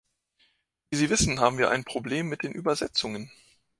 Wie 0.89 0.97
Sie 0.97 1.11
wissen, 1.11 1.39
haben 1.39 1.59
wir 1.59 1.69
ein 1.69 1.83
Problem 1.83 2.27
mit 2.27 2.41
den 2.41 2.53
Übersetzungen. 2.53 3.29